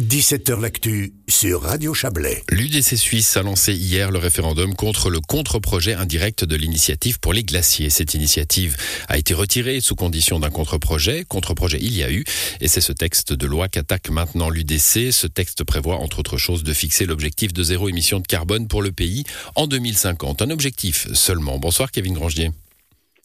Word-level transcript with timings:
17h 0.00 0.58
L'actu 0.58 1.12
sur 1.28 1.60
Radio 1.60 1.92
Chablais. 1.92 2.42
L'UDC 2.48 2.96
Suisse 2.96 3.36
a 3.36 3.42
lancé 3.42 3.74
hier 3.74 4.10
le 4.10 4.18
référendum 4.18 4.74
contre 4.74 5.10
le 5.10 5.20
contre-projet 5.20 5.92
indirect 5.92 6.42
de 6.42 6.56
l'initiative 6.56 7.20
pour 7.20 7.34
les 7.34 7.44
glaciers. 7.44 7.90
Cette 7.90 8.14
initiative 8.14 8.78
a 9.08 9.18
été 9.18 9.34
retirée 9.34 9.82
sous 9.82 9.94
condition 9.94 10.40
d'un 10.40 10.48
contre-projet. 10.48 11.24
Contre-projet 11.28 11.78
il 11.82 11.94
y 11.94 12.02
a 12.02 12.10
eu. 12.10 12.24
Et 12.62 12.68
c'est 12.68 12.80
ce 12.80 12.92
texte 12.92 13.34
de 13.34 13.46
loi 13.46 13.68
qu'attaque 13.68 14.08
maintenant 14.08 14.48
l'UDC. 14.48 15.12
Ce 15.12 15.26
texte 15.26 15.64
prévoit, 15.64 15.96
entre 15.96 16.20
autres 16.20 16.38
choses, 16.38 16.62
de 16.62 16.72
fixer 16.72 17.04
l'objectif 17.04 17.52
de 17.52 17.62
zéro 17.62 17.90
émission 17.90 18.20
de 18.20 18.26
carbone 18.26 18.68
pour 18.68 18.80
le 18.80 18.92
pays 18.92 19.24
en 19.54 19.66
2050. 19.66 20.40
Un 20.40 20.48
objectif 20.48 21.12
seulement. 21.12 21.58
Bonsoir 21.58 21.90
Kevin 21.90 22.14
Grangier. 22.14 22.52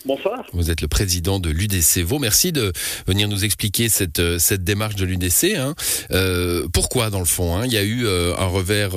Bonsoir. 0.06 0.46
Vous 0.54 0.70
êtes 0.70 0.82
le 0.82 0.88
président 0.88 1.40
de 1.40 1.50
l'UDC 1.50 2.04
Vaud. 2.04 2.20
Merci 2.20 2.52
de 2.52 2.72
venir 3.08 3.28
nous 3.28 3.44
expliquer 3.44 3.90
cette, 3.90 4.20
euh, 4.20 4.38
cette 4.38 4.64
démarche 4.64 4.96
de 4.96 5.04
l'UDC. 5.04 5.56
Hein. 5.58 5.74
Euh, 6.12 6.68
pourquoi, 6.72 7.10
dans 7.10 7.18
le 7.18 7.26
fond 7.26 7.56
hein, 7.56 7.64
Il 7.66 7.74
y 7.74 7.78
a 7.78 7.82
eu 7.82 8.06
euh, 8.06 8.36
un 8.38 8.46
revers, 8.46 8.94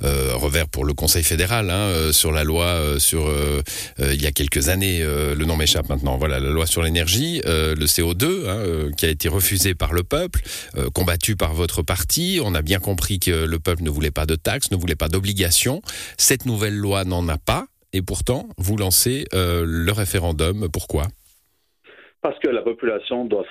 revers 0.00 0.68
pour 0.68 0.84
le 0.84 0.94
Conseil 0.94 1.22
fédéral 1.22 1.70
hein, 1.70 2.12
sur 2.12 2.32
la 2.32 2.42
loi 2.42 2.98
sur 2.98 3.30
il 3.98 4.20
y 4.20 4.26
a 4.26 4.32
quelques 4.32 4.68
années. 4.68 5.00
le 5.00 5.44
nom 5.44 5.56
m'échappe 5.56 5.88
maintenant. 5.88 6.16
Voilà, 6.16 6.40
la 6.40 6.50
loi 6.50 6.66
sur 6.66 6.82
l'énergie, 6.82 7.40
le 7.44 7.84
CO2, 7.84 8.94
qui 8.96 9.06
a 9.06 9.08
été 9.08 9.28
refusé 9.28 9.74
par 9.74 9.92
le 9.92 10.02
peuple, 10.02 10.40
combattu 10.92 11.36
par 11.36 11.54
votre 11.54 11.82
parti. 11.82 12.40
On 12.42 12.54
a 12.54 12.62
bien 12.62 12.78
compris 12.78 13.20
que 13.20 13.30
le 13.30 13.58
peuple 13.58 13.82
ne 13.82 13.90
voulait 13.90 14.10
pas 14.10 14.26
de 14.26 14.34
taxes, 14.34 14.70
ne 14.70 14.76
voulait 14.76 14.96
pas 14.96 15.08
d'obligations. 15.08 15.82
Cette 16.16 16.46
nouvelle 16.46 16.76
loi 16.76 17.04
n'en 17.04 17.28
a 17.28 17.38
pas 17.38 17.66
et 17.92 18.02
pourtant, 18.02 18.48
vous 18.58 18.76
lancez 18.76 19.24
euh, 19.34 19.64
le 19.66 19.92
référendum. 19.92 20.68
Pourquoi? 20.72 21.04
Parce 22.20 22.38
que 22.40 22.48
la 22.48 22.62
population 22.62 23.24
doit, 23.24 23.46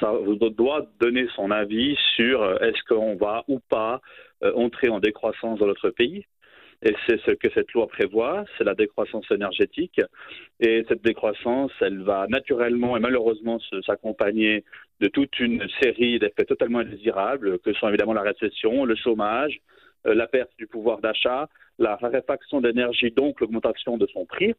donner 1.00 1.28
son 1.36 1.52
avis 1.52 1.98
sur 2.16 2.44
euh, 2.44 2.58
est-ce 2.60 2.84
qu'on 2.88 3.16
va 3.16 3.44
ou 3.48 3.60
pas 3.60 4.02
euh, 4.44 4.54
entrer 4.56 4.90
en 4.90 5.00
décroissance 5.00 5.60
dans 5.60 5.66
notre 5.66 5.90
pays. 5.90 6.26
Et 6.84 6.94
c'est 7.08 7.20
ce 7.22 7.32
que 7.32 7.48
cette 7.56 7.72
loi 7.74 7.88
prévoit, 7.88 8.46
c'est 8.56 8.64
la 8.64 8.76
décroissance 8.76 9.26
énergétique. 9.32 10.00
Et 10.60 10.86
cette 10.88 11.04
décroissance, 11.04 11.72
elle 11.82 12.04
va 12.04 12.28
naturellement 12.30 12.96
et 12.96 13.00
malheureusement 13.00 13.60
s'accompagner 13.84 14.64
de 15.00 15.08
toute 15.08 15.40
une 15.40 15.68
série 15.82 16.20
d'effets 16.20 16.46
totalement 16.46 16.80
indésirables, 16.80 17.58
que 17.60 17.74
sont 17.74 17.88
évidemment 17.88 18.14
la 18.14 18.22
récession, 18.22 18.86
le 18.86 18.96
chômage, 18.96 19.60
la 20.06 20.28
perte 20.28 20.52
du 20.60 20.68
pouvoir 20.68 21.00
d'achat, 21.00 21.50
la 21.80 21.96
raréfaction 21.96 22.62
d'énergie, 22.62 23.12
donc 23.12 23.40
l'augmentation 23.42 23.98
de 23.98 24.08
son 24.08 24.26
prix. 24.26 24.54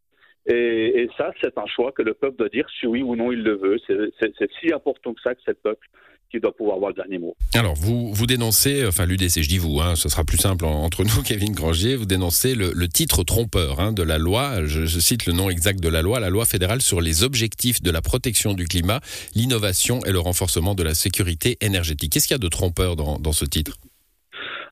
Et, 0.46 1.08
ça, 1.18 1.32
c'est 1.42 1.58
un 1.58 1.66
choix 1.66 1.92
que 1.92 2.02
le 2.02 2.14
peuple 2.14 2.36
doit 2.38 2.48
dire 2.48 2.66
si 2.80 2.86
oui 2.86 3.02
ou 3.02 3.16
non 3.16 3.32
il 3.32 3.42
le 3.42 3.56
veut. 3.56 3.78
C'est 3.86 4.50
si 4.60 4.72
important 4.72 5.12
que 5.12 5.20
ça 5.20 5.34
que 5.34 5.40
c'est 5.44 5.52
le 5.52 5.58
peuple 5.62 5.86
qui 6.30 6.40
doit 6.40 6.54
pouvoir 6.54 6.76
avoir 6.76 6.90
le 6.90 6.94
dernier 6.94 7.18
mot. 7.18 7.34
Alors, 7.54 7.74
vous, 7.74 8.12
vous 8.12 8.26
dénoncez, 8.26 8.86
enfin 8.86 9.06
l'UDC, 9.06 9.42
je 9.42 9.48
dis 9.48 9.58
vous, 9.58 9.80
hein, 9.80 9.96
ce 9.96 10.08
sera 10.08 10.24
plus 10.24 10.36
simple 10.36 10.64
entre 10.64 11.02
nous, 11.02 11.22
Kevin 11.24 11.52
Grangier, 11.52 11.96
vous 11.96 12.04
dénoncez 12.04 12.54
le, 12.54 12.88
titre 12.88 13.24
trompeur 13.24 13.80
hein, 13.80 13.92
de 13.92 14.02
la 14.02 14.18
loi, 14.18 14.64
je, 14.66 14.86
cite 14.86 15.26
le 15.26 15.32
nom 15.32 15.48
exact 15.48 15.80
de 15.80 15.88
la 15.88 16.02
loi, 16.02 16.20
la 16.20 16.28
loi 16.28 16.44
fédérale 16.44 16.82
sur 16.82 17.00
les 17.00 17.22
objectifs 17.22 17.82
de 17.82 17.90
la 17.90 18.02
protection 18.02 18.52
du 18.52 18.66
climat, 18.66 19.00
l'innovation 19.34 20.04
et 20.04 20.12
le 20.12 20.18
renforcement 20.18 20.74
de 20.74 20.82
la 20.82 20.94
sécurité 20.94 21.56
énergétique. 21.60 22.12
Qu'est-ce 22.12 22.28
qu'il 22.28 22.34
y 22.34 22.36
a 22.36 22.38
de 22.38 22.48
trompeur 22.48 22.96
dans 22.96 23.32
ce 23.32 23.44
titre? 23.44 23.78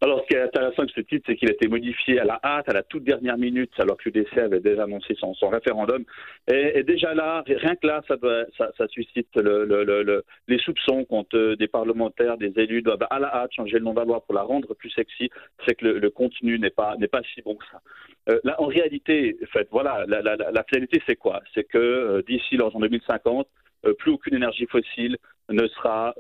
Alors, 0.07 0.23
ce 0.23 0.27
qui 0.29 0.35
est 0.35 0.41
intéressant 0.41 0.83
avec 0.83 0.95
ce 0.95 1.01
titre, 1.01 1.25
c'est 1.27 1.35
qu'il 1.35 1.49
a 1.49 1.53
été 1.53 1.67
modifié 1.67 2.21
à 2.21 2.25
la 2.25 2.39
hâte, 2.45 2.69
à 2.69 2.73
la 2.73 2.85
toute 2.85 3.03
dernière 3.03 3.37
minute, 3.37 3.73
alors 3.79 3.97
que 3.97 4.09
l'UDC 4.09 4.39
avait 4.39 4.61
déjà 4.61 4.85
annoncé 4.85 5.17
son, 5.17 5.33
référendum. 5.49 6.05
Et, 6.47 6.85
déjà 6.85 7.13
là, 7.13 7.43
rien 7.45 7.75
que 7.75 7.87
là, 7.89 8.03
ça, 8.07 8.89
suscite 8.89 9.29
les 9.35 10.59
soupçons 10.59 11.05
contre 11.05 11.57
des 11.57 11.67
parlementaires, 11.67 12.39
des 12.39 12.53
élus 12.57 12.83
doivent 12.83 13.07
à 13.11 13.19
la 13.19 13.35
hâte 13.35 13.53
changer 13.53 13.79
le 13.79 13.85
nom 13.85 13.95
de 13.95 13.99
la 13.99 14.05
loi 14.05 14.21
pour 14.21 14.35
la 14.35 14.43
rendre 14.43 14.75
plus 14.75 14.91
sexy. 14.91 15.29
C'est 15.67 15.75
que 15.75 15.87
le, 15.87 16.11
contenu 16.11 16.57
n'est 16.61 16.71
pas, 16.71 16.95
pas 17.11 17.23
si 17.35 17.43
bon 17.43 17.57
que 17.57 17.65
ça. 17.73 17.81
Euh, 18.29 18.39
là, 18.45 18.61
en 18.61 18.67
réalité, 18.67 19.37
en 19.57 19.61
voilà, 19.73 20.05
la, 20.07 20.65
finalité, 20.69 21.03
c'est 21.09 21.17
quoi? 21.17 21.43
C'est 21.53 21.65
que 21.65 21.79
euh, 21.79 22.23
d'ici 22.23 22.57
l'an 22.57 22.71
2050, 22.71 23.49
euh, 23.87 23.95
plus 23.95 24.13
aucune 24.13 24.37
énergie 24.37 24.67
fossile 24.67 25.17
ne 25.49 25.67
sera 25.69 26.15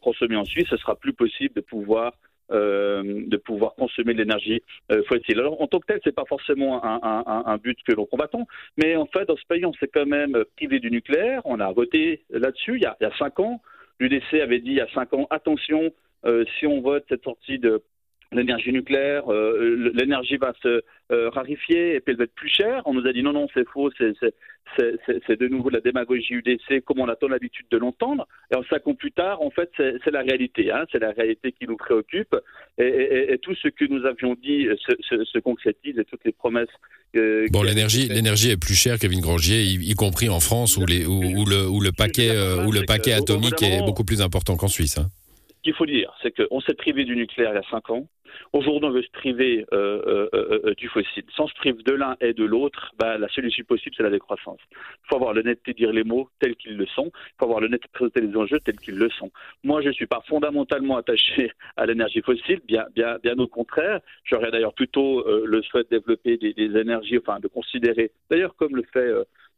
consommée 0.00 0.36
en 0.36 0.44
Suisse. 0.44 0.66
Ce 0.68 0.76
sera 0.78 0.94
plus 0.96 1.12
possible 1.12 1.54
de 1.54 1.60
pouvoir 1.60 2.12
euh, 2.12 2.33
de 2.50 3.36
pouvoir 3.36 3.74
consommer 3.74 4.12
de 4.14 4.18
l'énergie 4.18 4.62
euh, 4.92 5.02
fossile. 5.04 5.38
Alors 5.38 5.60
en 5.60 5.66
tant 5.66 5.80
que 5.80 5.86
tel, 5.86 6.00
c'est 6.04 6.14
pas 6.14 6.24
forcément 6.28 6.84
un, 6.84 7.56
but 7.58 7.78
que 7.86 7.92
l'on 7.92 8.06
combattons, 8.06 8.46
mais 8.76 8.96
en 8.96 9.06
fait 9.06 9.24
dans 9.26 9.36
ce 9.36 9.46
pays, 9.48 9.64
on 9.64 9.72
s'est 9.74 9.90
quand 9.92 10.06
même 10.06 10.44
privé 10.56 10.78
du 10.78 10.90
nucléaire. 10.90 11.40
On 11.44 11.60
a 11.60 11.72
voté 11.72 12.22
là-dessus 12.30 12.76
il, 12.76 12.82
y 12.82 12.86
a, 12.86 12.96
il 13.00 13.04
y 13.04 13.06
a 13.06 13.16
cinq 13.16 13.40
ans. 13.40 13.60
L'UDC 14.00 14.34
avait 14.34 14.58
dit 14.58 14.70
il 14.70 14.76
y 14.76 14.80
a 14.80 14.88
cinq 14.92 15.12
ans 15.14 15.26
attention, 15.30 15.92
euh, 16.26 16.44
si 16.58 16.66
on 16.66 16.80
vote 16.80 17.04
cette 17.08 17.24
sortie 17.24 17.58
de 17.58 17.82
l'énergie 18.34 18.72
nucléaire, 18.72 19.32
euh, 19.32 19.92
l'énergie 19.94 20.36
va 20.36 20.52
se 20.62 20.82
euh, 21.12 21.30
rarifier 21.30 21.94
et 21.94 22.00
puis 22.00 22.12
elle 22.12 22.18
va 22.18 22.24
être 22.24 22.34
plus 22.34 22.48
chère. 22.48 22.82
On 22.86 22.94
nous 22.94 23.06
a 23.06 23.12
dit 23.12 23.22
non, 23.22 23.32
non, 23.32 23.46
c'est 23.54 23.66
faux, 23.68 23.90
c'est 23.98 25.38
de 25.40 25.48
nouveau 25.48 25.70
de 25.70 25.76
la 25.76 25.80
démagogie 25.80 26.34
UDC 26.34 26.84
comme 26.84 27.00
on 27.00 27.08
a 27.08 27.16
tant 27.16 27.28
l'habitude 27.28 27.66
de 27.70 27.78
l'entendre. 27.78 28.26
Et 28.52 28.56
en 28.56 28.64
cinq 28.64 28.86
ans 28.86 28.94
plus 28.94 29.12
tard, 29.12 29.42
en 29.42 29.50
fait, 29.50 29.70
c'est 29.76 30.10
la 30.10 30.22
réalité. 30.22 30.70
Hein, 30.70 30.84
c'est 30.92 30.98
la 30.98 31.12
réalité 31.12 31.52
qui 31.52 31.66
nous 31.66 31.76
préoccupe. 31.76 32.34
Et, 32.78 33.38
tout 33.42 33.54
ce 33.54 33.68
que 33.68 33.84
nous 33.84 34.04
avions 34.06 34.34
dit 34.34 34.68
se, 34.78 35.38
concrétise 35.38 35.98
et 35.98 36.04
toutes 36.04 36.24
les 36.24 36.32
promesses. 36.32 36.68
Euh, 37.16 37.46
bon, 37.52 37.62
l'énergie, 37.62 38.08
l'énergie 38.08 38.50
est 38.50 38.56
plus 38.56 38.74
chère, 38.74 38.98
Kevin 38.98 39.20
Grangier, 39.20 39.62
y, 39.62 39.94
compris 39.94 40.28
en 40.28 40.40
France 40.40 40.76
où, 40.76 40.86
les, 40.86 41.06
où, 41.06 41.44
le, 41.44 41.68
où 41.68 41.80
le, 41.80 41.92
paquet, 41.92 42.30
où 42.66 42.72
le 42.72 42.84
paquet 42.86 43.12
atomique 43.12 43.62
est 43.62 43.84
beaucoup 43.84 44.04
plus 44.04 44.22
important 44.22 44.56
qu'en 44.56 44.68
Suisse. 44.68 44.98
Hein 44.98 45.08
qu'il 45.64 45.74
faut 45.74 45.86
dire, 45.86 46.14
c'est 46.22 46.30
qu'on 46.30 46.60
s'est 46.60 46.74
privé 46.74 47.04
du 47.04 47.16
nucléaire 47.16 47.50
il 47.52 47.56
y 47.56 47.58
a 47.58 47.70
cinq 47.70 47.90
ans. 47.90 48.06
Aujourd'hui, 48.52 48.88
on 48.88 48.92
veut 48.92 49.02
se 49.02 49.10
priver 49.10 49.64
euh, 49.72 50.28
euh, 50.34 50.60
euh, 50.64 50.74
du 50.74 50.88
fossile. 50.88 51.24
Sans 51.36 51.46
se 51.46 51.54
priver 51.54 51.82
de 51.82 51.92
l'un 51.92 52.16
et 52.20 52.32
de 52.32 52.44
l'autre, 52.44 52.92
bah, 52.98 53.16
la 53.18 53.28
solution 53.28 53.64
possible, 53.64 53.94
c'est 53.96 54.02
la 54.02 54.10
décroissance. 54.10 54.58
Il 54.72 55.08
faut 55.08 55.16
avoir 55.16 55.34
l'honnêteté 55.34 55.72
de 55.72 55.76
dire 55.76 55.92
les 55.92 56.04
mots 56.04 56.28
tels 56.40 56.56
qu'ils 56.56 56.76
le 56.76 56.86
sont. 56.86 57.10
Il 57.14 57.34
faut 57.38 57.44
avoir 57.44 57.60
l'honnêteté 57.60 57.86
de 57.86 57.92
présenter 57.92 58.20
les 58.20 58.36
enjeux 58.36 58.60
tels 58.60 58.78
qu'ils 58.78 58.96
le 58.98 59.08
sont. 59.10 59.30
Moi, 59.62 59.82
je 59.82 59.88
ne 59.88 59.92
suis 59.92 60.06
pas 60.06 60.22
fondamentalement 60.26 60.96
attaché 60.96 61.52
à 61.76 61.86
l'énergie 61.86 62.22
fossile, 62.22 62.60
bien, 62.66 62.86
au 63.38 63.46
contraire. 63.46 64.00
J'aurais 64.24 64.50
d'ailleurs 64.50 64.74
plutôt 64.74 65.24
le 65.44 65.62
souhait 65.62 65.84
de 65.84 65.88
développer 65.98 66.36
des, 66.36 66.54
énergies, 66.76 67.18
enfin 67.18 67.38
de 67.40 67.48
considérer, 67.48 68.10
d'ailleurs 68.30 68.54
comme 68.56 68.76
le 68.76 68.84
fait 68.92 69.12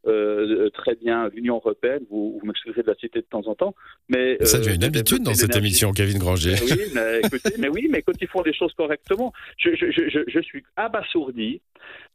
euh, 0.07 0.71
très 0.71 0.95
bien 0.95 1.29
l'Union 1.35 1.57
européenne. 1.57 2.03
Vous, 2.11 2.39
vous 2.39 2.47
m'excuserez 2.47 2.83
de 2.83 2.89
la 2.89 2.95
citer 2.95 3.21
de 3.21 3.27
temps 3.27 3.47
en 3.47 3.55
temps, 3.55 3.75
mais 4.09 4.39
ça 4.45 4.59
devient 4.59 4.77
une 4.77 4.85
euh, 4.85 4.89
habitude 4.89 5.23
dans 5.23 5.35
cette 5.35 5.57
émission, 5.57 5.93
Kevin 5.93 6.19
Granger. 6.19 6.55
Oui, 6.63 6.83
mais, 6.95 7.21
écoutez, 7.25 7.55
mais, 7.59 7.69
oui, 7.69 7.89
mais 7.91 8.03
quand 8.03 8.13
ils 8.21 8.29
font 8.29 8.43
les 8.43 8.55
choses 8.55 8.73
correctement, 8.75 9.33
je, 9.59 9.71
je, 9.75 9.91
je, 9.91 10.21
je 10.27 10.41
suis 10.41 10.65
abasourdi 10.77 11.61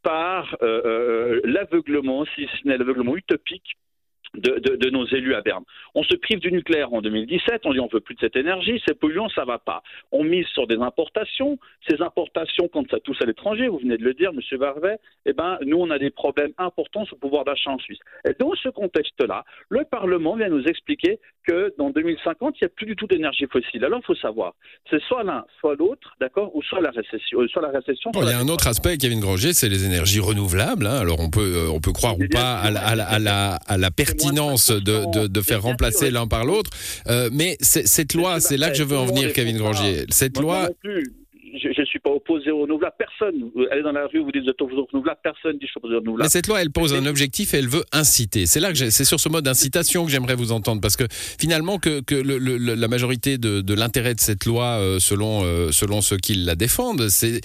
par 0.04 0.58
euh, 0.62 1.40
l'aveuglement, 1.44 2.26
si 2.36 2.48
ce 2.48 2.68
n'est 2.68 2.78
l'aveuglement 2.78 3.16
utopique 3.16 3.78
de, 4.36 4.90
nos 4.90 5.06
élus 5.08 5.36
à 5.36 5.42
Berne. 5.42 5.64
On 5.96 6.04
se 6.04 6.16
prive 6.16 6.40
du 6.40 6.52
nucléaire 6.52 6.94
en 6.94 7.02
2017, 7.02 7.62
on 7.66 7.74
dit 7.74 7.80
on 7.80 7.88
veut 7.88 8.00
plus 8.00 8.16
de 8.16 8.20
cette 8.22 8.36
énergie, 8.36 8.82
c'est 8.86 8.98
polluant, 8.98 9.30
ça 9.30 9.46
va 9.46 9.60
pas. 9.60 9.84
On 10.12 10.24
mise 10.24 10.48
sur 10.48 10.68
des 10.68 10.78
importations, 10.78 11.60
ces 11.88 12.02
importations 12.02 12.68
quand 12.68 12.90
ça 12.90 13.00
touche 13.00 13.22
à 13.22 13.26
l'étranger, 13.26 13.68
vous 13.68 13.80
venez 13.80 13.98
de 13.98 14.04
le 14.04 14.14
dire, 14.14 14.34
Monsieur 14.34 14.58
Varvet, 14.58 14.98
eh 15.26 15.34
ben 15.34 15.58
nous 15.66 15.78
on 15.78 15.90
a 15.90 16.00
des 16.00 16.10
problèmes 16.10 16.54
importants 16.58 17.06
sur 17.06 17.16
le 17.16 17.20
pouvoir 17.20 17.46
d'achat 17.46 17.72
en 17.72 17.80
Suisse. 17.80 18.00
Et 18.28 18.34
dans 18.40 18.54
ce 18.56 18.70
contexte-là, 18.70 19.44
le 19.70 19.84
Parlement 19.84 20.36
vient 20.36 20.50
nous 20.50 20.64
expliquer 20.64 21.20
que 21.46 21.74
dans 21.78 21.90
2050 21.90 22.56
il 22.60 22.64
n'y 22.64 22.66
a 22.66 22.70
plus 22.70 22.86
du 22.86 22.96
tout 22.96 23.08
d'énergie 23.08 23.46
fossile. 23.52 23.84
Alors 23.84 24.00
il 24.02 24.06
faut 24.06 24.16
savoir, 24.16 24.54
c'est 24.90 25.02
soit 25.04 25.24
l'un, 25.24 25.46
soit 25.60 25.76
l'autre, 25.76 26.16
d'accord, 26.20 26.56
ou 26.56 26.62
soit 26.64 26.82
la 26.82 26.92
récession, 26.92 27.42
euh, 27.42 27.48
soit 27.48 27.62
la 27.62 27.70
récession. 27.70 28.12
il 28.16 28.30
y 28.30 28.32
a 28.32 28.40
un 28.40 28.48
autre 28.48 28.68
aspect, 28.68 28.98
Kevin 28.98 29.20
Granger, 29.20 29.54
c'est 29.54 29.70
les 29.70 29.86
énergies 29.86 30.20
renouvelables. 30.20 30.86
Hein. 30.86 31.00
Alors 31.00 31.20
on 31.20 31.30
peut 31.30 31.54
euh, 31.56 31.72
on 31.72 31.80
peut 31.80 31.94
croire 31.94 32.20
ou 32.20 32.28
pas 32.32 32.58
à 32.60 32.72
la, 32.72 32.82
à 32.82 33.20
la, 33.20 33.56
à 33.56 33.78
la 33.78 33.92
pertinence 33.92 34.72
de, 34.72 35.28
de, 35.28 35.42
faire 35.42 35.62
remplacer 35.62 36.12
l'un 36.12 36.28
par 36.28 36.46
l'autre. 36.46 36.70
Euh, 37.08 37.30
mais 37.32 37.58
cette 37.62 38.14
loi, 38.14 38.40
c'est 38.40 38.58
là 38.58 38.70
que 38.70 38.76
je 38.78 38.84
veux 38.84 38.98
en 38.98 39.06
venir, 39.06 39.34
Kevin 39.34 39.58
Grangier. 39.58 40.06
Cette 40.10 40.40
loi 40.40 40.70
je 41.60 41.82
ne 41.82 41.86
suis 41.86 42.00
pas 42.00 42.10
opposé 42.32 42.52
aux 42.52 42.62
renouvelables. 42.62 42.96
Personne, 42.98 43.52
allez 43.72 43.84
dans 43.84 43.92
la 43.92 44.08
rue, 44.08 44.20
vous 44.20 44.32
dites 44.32 44.44
vous 44.44 44.50
êtes 44.50 44.62
opposé. 44.62 44.82
Personne 45.24 45.58
dit 45.58 45.68
je 45.68 46.30
cette 46.30 46.48
loi, 46.48 46.62
elle 46.62 46.72
pose 46.72 46.94
un 46.94 47.06
objectif 47.06 47.54
et 47.54 47.58
elle 47.58 47.68
veut 47.68 47.84
inciter. 47.92 48.46
C'est 48.46 48.60
là 48.60 48.72
que 48.72 48.90
c'est 48.90 49.06
sur 49.06 49.20
ce 49.20 49.30
mode 49.30 49.46
d'incitation 49.46 50.06
que 50.06 50.12
j'aimerais 50.12 50.36
vous 50.36 50.52
entendre 50.52 50.82
parce 50.82 50.96
que 50.96 51.06
finalement 51.10 51.80
que, 51.80 52.02
la 52.12 52.88
majorité 52.88 53.38
de, 53.38 53.74
l'intérêt 53.74 54.16
de 54.16 54.20
cette 54.20 54.46
loi, 54.46 54.80
euh, 54.80 55.00
selon 55.00 55.44
euh, 55.44 55.72
selon 55.72 56.02
ceux 56.02 56.18
qui 56.18 56.36
la 56.36 56.56
défendent, 56.56 57.08
c'est 57.10 57.42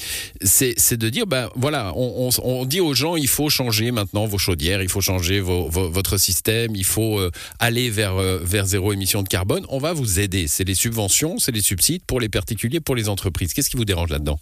de 0.97 1.09
dire 1.09 1.27
ben 1.27 1.49
voilà, 1.55 1.93
on, 1.97 2.65
dit 2.65 2.81
aux 2.81 2.95
gens 2.95 3.17
il 3.17 3.29
faut 3.29 3.49
changer 3.49 3.91
maintenant 3.91 4.27
vos 4.27 4.39
chaudières, 4.39 4.83
il 4.83 4.89
faut 4.89 5.01
changer 5.01 5.41
votre 5.41 6.19
système, 6.19 6.75
il 6.75 6.85
faut 6.85 7.19
euh, 7.19 7.31
aller 7.59 7.91
vers 7.91 8.17
vers 8.17 8.67
zéro 8.67 8.93
émission 8.93 9.23
de 9.23 9.29
carbone. 9.29 9.65
On 9.69 9.79
va 9.79 9.93
vous 9.93 10.21
aider. 10.21 10.47
C'est 10.47 10.65
les 10.65 10.75
subventions, 10.75 11.39
c'est 11.39 11.53
les 11.53 11.63
subsides 11.63 12.03
pour 12.07 12.21
les 12.21 12.29
particuliers, 12.29 12.81
pour 12.81 12.97
les 12.97 13.09
entreprises. 13.09 13.53
Qu'est-ce 13.53 13.71
qui 13.71 13.77
vous 13.77 13.85
dérange 13.85 14.11
là-dedans? 14.11 14.39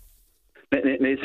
Mais, 0.73 1.19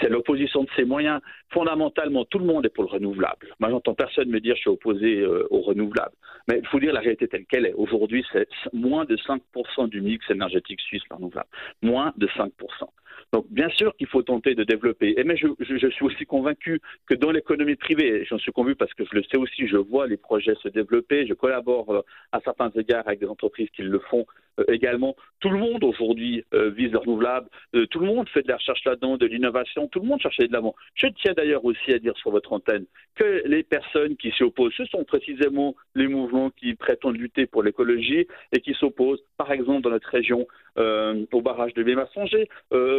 c'est 0.00 0.08
l'opposition 0.08 0.64
de 0.64 0.68
ces 0.76 0.84
moyens. 0.84 1.20
Fondamentalement, 1.50 2.24
tout 2.24 2.38
le 2.38 2.44
monde 2.44 2.66
est 2.66 2.70
pour 2.70 2.84
le 2.84 2.90
renouvelable. 2.90 3.54
Moi, 3.58 3.70
j'entends 3.70 3.94
personne 3.94 4.28
me 4.28 4.40
dire 4.40 4.54
je 4.56 4.60
suis 4.60 4.70
opposé 4.70 5.20
euh, 5.20 5.46
au 5.50 5.60
renouvelable. 5.60 6.14
Mais 6.48 6.58
il 6.58 6.66
faut 6.66 6.80
dire 6.80 6.92
la 6.92 7.00
réalité 7.00 7.28
telle 7.28 7.46
qu'elle 7.46 7.66
est. 7.66 7.74
Aujourd'hui, 7.74 8.24
c'est 8.32 8.48
moins 8.72 9.04
de 9.04 9.16
5% 9.16 9.88
du 9.88 10.00
mix 10.00 10.28
énergétique 10.30 10.80
suisse 10.80 11.02
renouvelable. 11.10 11.48
Moins 11.82 12.12
de 12.16 12.26
5%. 12.28 12.50
Donc, 13.32 13.46
bien 13.50 13.68
sûr 13.70 13.94
qu'il 13.96 14.06
faut 14.08 14.22
tenter 14.22 14.54
de 14.54 14.64
développer. 14.64 15.14
Et 15.16 15.24
mais 15.24 15.36
je, 15.36 15.88
suis 15.90 16.04
aussi 16.04 16.26
convaincu 16.26 16.80
que 17.06 17.14
dans 17.14 17.30
l'économie 17.30 17.76
privée, 17.76 18.24
j'en 18.28 18.38
suis 18.38 18.52
convaincu 18.52 18.76
parce 18.76 18.92
que 18.94 19.04
je 19.04 19.14
le 19.14 19.22
sais 19.24 19.36
aussi, 19.36 19.66
je 19.66 19.76
vois 19.76 20.06
les 20.06 20.16
projets 20.16 20.54
se 20.62 20.68
développer, 20.68 21.26
je 21.26 21.34
collabore 21.34 21.90
euh, 21.94 22.02
à 22.32 22.40
certains 22.40 22.70
égards 22.70 23.06
avec 23.06 23.20
des 23.20 23.26
entreprises 23.26 23.68
qui 23.70 23.82
le 23.82 23.98
font 23.98 24.26
euh, 24.58 24.64
également. 24.68 25.16
Tout 25.40 25.50
le 25.50 25.58
monde 25.58 25.84
aujourd'hui 25.84 26.44
euh, 26.54 26.70
vise 26.70 26.92
le 26.92 26.98
renouvelable, 26.98 27.48
tout 27.90 28.00
le 28.00 28.06
monde 28.06 28.28
fait 28.28 28.42
de 28.42 28.48
la 28.48 28.56
recherche 28.56 28.84
là-dedans, 28.84 29.16
de 29.16 29.26
l'innovation, 29.26 29.88
tout 29.88 30.00
le 30.00 30.06
monde 30.06 30.20
cherche 30.20 30.38
de 30.38 30.52
l'avant. 30.52 30.74
Je 30.94 31.06
tiens 31.06 31.32
d'ailleurs 31.32 31.64
aussi 31.64 31.92
à 31.92 31.98
dire 31.98 32.16
sur 32.16 32.30
votre 32.30 32.52
antenne 32.52 32.84
que 33.14 33.42
les 33.46 33.62
personnes 33.62 34.16
qui 34.16 34.32
s'y 34.32 34.42
opposent, 34.42 34.74
ce 34.76 34.84
sont 34.86 35.04
précisément 35.04 35.74
les 35.94 36.08
mouvements 36.08 36.50
qui 36.50 36.74
prétendent 36.74 37.16
lutter 37.16 37.46
pour 37.46 37.62
l'écologie 37.62 38.26
et 38.52 38.60
qui 38.60 38.74
s'opposent, 38.74 39.22
par 39.36 39.52
exemple, 39.52 39.82
dans 39.82 39.90
notre 39.90 40.08
région, 40.08 40.46
au 40.76 41.42
barrage 41.42 41.74
de 41.74 41.82
Bémassonger, 41.82 42.48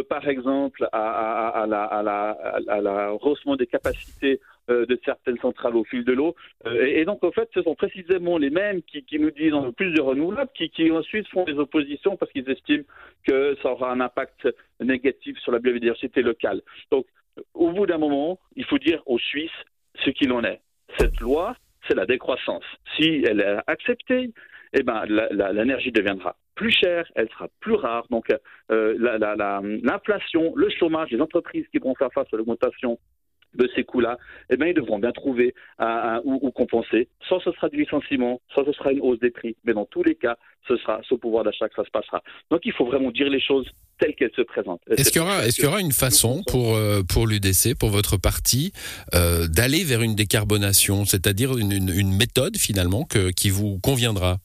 par 0.01 0.27
exemple, 0.27 0.87
à, 0.91 1.65
la, 1.67 1.83
à 1.83 2.81
la 2.81 3.09
rehaussement 3.11 3.55
des 3.55 3.67
capacités 3.67 4.39
euh, 4.69 4.85
de 4.85 4.99
certaines 5.03 5.37
centrales 5.39 5.75
au 5.75 5.83
fil 5.83 6.05
de 6.05 6.13
l'eau. 6.13 6.35
Euh, 6.65 6.85
et, 6.85 7.03
donc, 7.03 7.23
en 7.23 7.31
fait, 7.31 7.49
ce 7.53 7.63
sont 7.63 7.75
précisément 7.75 8.37
les 8.37 8.51
mêmes 8.51 8.81
qui, 8.83 9.03
nous 9.19 9.31
disent 9.31 9.53
en 9.53 9.71
plus 9.71 9.91
de 9.91 10.01
renouvelables, 10.01 10.51
qui, 10.53 10.69
qui, 10.69 10.91
ensuite 10.91 11.27
font 11.29 11.43
des 11.45 11.57
oppositions 11.57 12.15
parce 12.15 12.31
qu'ils 12.31 12.49
estiment 12.49 12.83
que 13.27 13.57
ça 13.61 13.71
aura 13.71 13.91
un 13.91 13.99
impact 13.99 14.47
négatif 14.79 15.37
sur 15.39 15.51
la 15.51 15.59
biodiversité 15.59 16.21
locale. 16.21 16.61
Donc, 16.91 17.05
au 17.53 17.71
bout 17.71 17.85
d'un 17.85 17.97
moment, 17.97 18.39
il 18.55 18.65
faut 18.65 18.77
dire 18.77 19.01
aux 19.07 19.19
Suisses 19.19 19.49
ce 20.05 20.09
qu'il 20.11 20.31
en 20.31 20.43
est. 20.43 20.61
Cette 20.99 21.19
loi, 21.19 21.55
c'est 21.87 21.95
la 21.95 22.05
décroissance. 22.05 22.63
Si 22.95 23.23
elle 23.25 23.41
est 23.41 23.57
acceptée, 23.67 24.29
eh 24.73 24.83
ben, 24.83 25.05
l'énergie 25.05 25.91
deviendra 25.91 26.35
plus 26.61 26.71
chère, 26.71 27.05
elle 27.15 27.27
sera 27.29 27.47
plus 27.59 27.73
rare. 27.73 28.05
Donc, 28.11 28.27
euh, 28.71 28.93
l'inflation, 29.83 30.53
le 30.55 30.69
chômage, 30.69 31.09
les 31.09 31.19
entreprises 31.19 31.65
qui 31.71 31.79
vont 31.79 31.95
faire 31.95 32.13
face 32.13 32.27
à 32.31 32.37
l'augmentation 32.37 32.99
de 33.55 33.67
ces 33.75 33.83
coûts-là, 33.83 34.19
eh 34.51 34.57
bien, 34.57 34.67
ils 34.67 34.75
devront 34.75 34.99
bien 34.99 35.11
trouver 35.11 35.55
un, 35.79 36.21
ou, 36.23 36.51
compenser. 36.51 37.09
Soit 37.27 37.41
ce 37.43 37.51
sera 37.53 37.67
du 37.67 37.77
licenciement, 37.77 38.41
soit 38.53 38.63
ce 38.63 38.73
sera 38.73 38.91
une 38.91 39.01
hausse 39.01 39.19
des 39.19 39.31
prix. 39.31 39.57
Mais 39.65 39.73
dans 39.73 39.85
tous 39.85 40.03
les 40.03 40.13
cas, 40.13 40.37
ce 40.67 40.77
sera 40.77 41.01
ce 41.09 41.15
pouvoir 41.15 41.43
d'achat 41.43 41.67
que 41.67 41.75
ça 41.75 41.83
se 41.83 41.89
passera. 41.89 42.21
Donc, 42.51 42.61
il 42.63 42.73
faut 42.73 42.85
vraiment 42.85 43.09
dire 43.09 43.27
les 43.27 43.41
choses 43.41 43.67
telles 43.99 44.13
qu'elles 44.13 44.35
se 44.35 44.43
présentent. 44.43 44.81
Est-ce 44.87 45.11
qu'il 45.11 45.21
y 45.21 45.25
aura, 45.25 45.47
est 45.47 45.49
qu'il 45.49 45.63
y 45.63 45.67
aura 45.67 45.81
une 45.81 45.91
façon 45.91 46.43
pour, 46.47 46.75
euh, 46.75 47.01
pour 47.01 47.25
l'UDC, 47.25 47.75
pour 47.77 47.89
votre 47.89 48.17
parti, 48.17 48.71
euh, 49.15 49.47
d'aller 49.47 49.83
vers 49.83 50.03
une 50.03 50.13
décarbonation, 50.13 51.05
c'est-à-dire 51.05 51.57
une, 51.57 51.71
une, 51.71 52.15
méthode 52.15 52.55
finalement 52.55 53.03
que, 53.03 53.31
qui 53.31 53.49
vous 53.49 53.79
conviendra? 53.79 54.37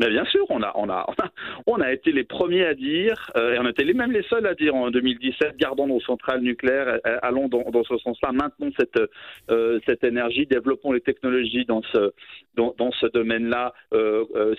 Mais 0.00 0.08
bien 0.08 0.24
sûr, 0.24 0.46
on 0.48 0.62
a, 0.62 0.72
on 0.76 0.88
a, 0.88 1.06
on 1.66 1.78
a, 1.80 1.92
été 1.92 2.10
les 2.10 2.24
premiers 2.24 2.64
à 2.64 2.74
dire, 2.74 3.30
euh, 3.36 3.54
et 3.54 3.58
on 3.58 3.66
était 3.66 3.84
les 3.84 3.92
même 3.92 4.12
les 4.12 4.22
seuls 4.22 4.46
à 4.46 4.54
dire 4.54 4.74
en 4.74 4.90
2017, 4.90 5.58
gardons 5.58 5.86
nos 5.86 6.00
centrales 6.00 6.40
nucléaires, 6.40 6.88
euh, 6.88 6.98
euh, 7.06 7.18
allons 7.22 7.48
dans, 7.48 7.84
ce 7.84 7.98
sens-là, 7.98 8.32
maintenons 8.32 8.72
cette, 8.78 8.98
cette 9.86 10.02
énergie, 10.02 10.46
développons 10.46 10.92
les 10.92 11.02
technologies 11.02 11.66
dans 11.66 11.82
ce, 11.92 12.12
dans, 12.54 12.74
dans 12.78 12.90
ce 12.92 13.06
domaine-là, 13.06 13.74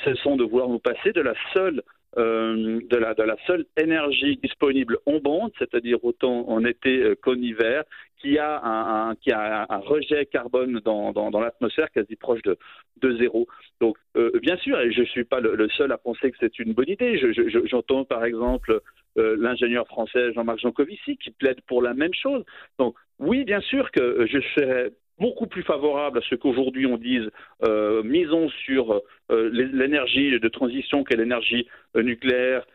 cessons 0.03 0.35
de 0.35 0.43
vouloir 0.43 0.69
nous 0.69 0.79
passer 0.79 1.11
de 1.11 1.21
la 1.21 1.33
seule 1.53 1.81
de, 2.17 2.97
la, 2.97 3.13
de 3.13 3.23
la 3.23 3.37
seule 3.47 3.65
énergie 3.77 4.37
disponible 4.37 4.97
en 5.05 5.19
bande, 5.19 5.51
c'est-à-dire 5.57 6.03
autant 6.03 6.47
en 6.49 6.65
été 6.65 7.15
qu'en 7.21 7.35
hiver, 7.35 7.83
qui 8.21 8.37
a 8.37 8.61
un, 8.63 9.15
qui 9.15 9.31
a 9.31 9.65
un 9.67 9.77
rejet 9.77 10.25
carbone 10.27 10.79
dans, 10.85 11.11
dans, 11.11 11.39
l'atmosphère 11.39 11.89
quasi 11.91 12.15
proche 12.15 12.41
de, 12.43 12.57
de 13.01 13.17
zéro. 13.17 13.47
Donc, 13.79 13.97
euh, 14.15 14.31
bien 14.41 14.57
sûr, 14.57 14.79
et 14.79 14.91
je 14.91 15.01
ne 15.01 15.05
suis 15.05 15.23
pas 15.23 15.39
le, 15.39 15.67
seul 15.69 15.91
à 15.91 15.97
penser 15.97 16.31
que 16.31 16.37
c'est 16.39 16.59
une 16.59 16.73
bonne 16.73 16.89
idée. 16.89 17.19
J'entends 17.65 18.05
par 18.05 18.23
exemple 18.23 18.79
euh, 19.17 19.35
l'ingénieur 19.39 19.87
français 19.87 20.33
Jean-Marc 20.33 20.59
Jancovici 20.59 21.17
qui 21.17 21.31
plaide 21.31 21.61
pour 21.67 21.81
la 21.81 21.93
même 21.93 22.13
chose. 22.13 22.43
Donc, 22.77 22.95
oui, 23.19 23.43
bien 23.43 23.61
sûr 23.61 23.91
que 23.91 24.25
je 24.27 24.39
serais 24.55 24.91
beaucoup 25.21 25.45
plus 25.45 25.61
favorable 25.61 26.17
à 26.17 26.21
ce 26.27 26.35
qu'aujourd'hui 26.35 26.87
on 26.87 26.97
dise 26.97 27.29
euh, 27.63 28.01
misons 28.03 28.49
sur 28.65 29.01
euh, 29.29 29.49
l'énergie 29.51 30.39
de 30.39 30.49
transition 30.49 31.03
qu'est 31.03 31.15
l'énergie 31.15 31.67
euh, 31.95 32.01
nucléaire, 32.01 32.65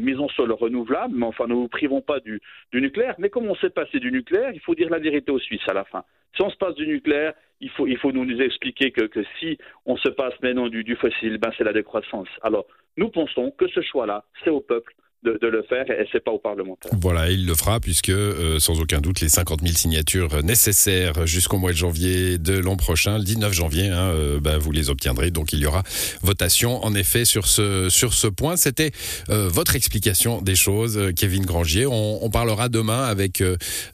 misons 0.00 0.28
sur 0.28 0.46
le 0.46 0.54
renouvelable, 0.54 1.14
mais 1.16 1.26
enfin 1.26 1.48
ne 1.48 1.54
nous 1.54 1.66
privons 1.66 2.00
pas 2.00 2.20
du, 2.20 2.40
nucléaire. 2.72 3.16
Mais 3.18 3.30
comme 3.30 3.48
on 3.48 3.56
s'est 3.56 3.70
passé 3.70 3.98
du 3.98 4.12
nucléaire, 4.12 4.52
il 4.54 4.60
faut 4.60 4.76
dire 4.76 4.88
la 4.90 5.00
vérité 5.00 5.32
aux 5.32 5.40
Suisses 5.40 5.68
à 5.68 5.74
la 5.74 5.82
fin. 5.84 6.04
Si 6.36 6.42
on 6.42 6.50
se 6.50 6.56
passe 6.56 6.76
du 6.76 6.86
nucléaire, 6.86 7.32
il 7.60 7.70
faut, 7.70 7.88
il 7.88 7.96
faut 7.96 8.12
nous, 8.12 8.40
expliquer 8.40 8.92
que, 8.92 9.24
si 9.40 9.58
on 9.84 9.96
se 9.96 10.08
passe 10.10 10.34
maintenant 10.40 10.68
du, 10.68 10.84
du 10.84 10.94
fossile, 10.94 11.38
ben 11.38 11.50
c'est 11.58 11.64
la 11.64 11.72
décroissance. 11.72 12.28
Alors 12.42 12.66
nous 12.96 13.08
pensons 13.08 13.50
que 13.50 13.66
ce 13.66 13.80
choix-là, 13.80 14.24
c'est 14.44 14.50
au 14.50 14.60
peuple 14.60 14.92
de, 15.26 15.46
le 15.46 15.62
faire 15.62 15.88
et 15.90 16.06
c'est 16.12 16.22
pas 16.22 16.30
aux 16.30 16.38
parlementaires. 16.38 16.92
Voilà, 17.00 17.30
il 17.30 17.46
le 17.46 17.54
fera 17.54 17.80
puisque 17.80 18.10
euh, 18.10 18.58
sans 18.58 18.80
aucun 18.80 19.00
doute 19.00 19.20
les 19.20 19.28
50 19.28 19.60
000 19.62 19.74
signatures 19.74 20.42
nécessaires 20.42 21.26
jusqu'au 21.26 21.58
mois 21.58 21.72
de 21.72 21.76
janvier 21.76 22.38
de 22.38 22.58
l'an 22.58 22.76
prochain, 22.76 23.18
le 23.18 23.24
19 23.24 23.52
janvier, 23.52 23.88
hein, 23.88 24.10
euh, 24.10 24.40
bah, 24.40 24.58
vous 24.58 24.72
les 24.72 24.90
obtiendrez. 24.90 25.30
Donc 25.30 25.52
il 25.52 25.58
y 25.60 25.66
aura 25.66 25.82
votation 26.22 26.84
en 26.84 26.94
effet 26.94 27.24
sur 27.24 27.46
ce 27.46 27.88
sur 27.88 28.14
ce 28.14 28.26
point. 28.26 28.56
C'était 28.56 28.90
euh, 29.30 29.48
votre 29.48 29.76
explication 29.76 30.40
des 30.40 30.54
choses, 30.54 31.12
Kevin 31.16 31.44
Grangier. 31.44 31.86
On, 31.86 32.30
parlera 32.36 32.68
demain 32.68 33.04
avec 33.04 33.42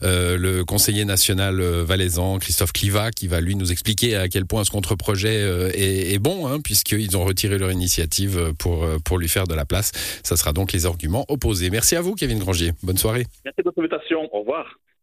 le 0.01 0.63
conseiller 0.63 1.05
national 1.05 1.61
valaisan 1.61 2.39
Christophe 2.39 2.73
Cliva 2.73 3.11
qui 3.11 3.27
va 3.27 3.39
lui 3.39 3.55
nous 3.55 3.71
expliquer 3.71 4.15
à 4.15 4.27
quel 4.27 4.45
point 4.45 4.65
ce 4.65 4.71
contre-projet 4.71 5.35
est, 5.75 6.13
est, 6.13 6.19
bon, 6.19 6.47
hein, 6.47 6.59
puisqu'ils 6.59 7.15
ont 7.15 7.23
retiré 7.23 7.57
leur 7.57 7.71
initiative 7.71 8.53
pour 8.57 8.85
pour 9.05 9.17
lui 9.17 9.29
faire 9.29 9.47
de 9.47 9.53
la 9.53 9.65
place. 9.65 9.91
Ça 10.23 10.35
sera 10.35 10.51
donc 10.51 10.73
les 10.73 10.85
arguments 10.85 11.22
opposé. 11.29 11.69
Merci 11.69 11.95
à 11.95 12.01
vous, 12.01 12.15
Kevin 12.15 12.39
Grangier. 12.39 12.71
Bonne 12.83 12.97
soirée. 12.97 13.25
Merci 13.45 13.59
de 13.59 13.63
votre 13.63 13.79
invitation. 13.79 14.29
Au 14.33 14.39
revoir. 14.39 14.79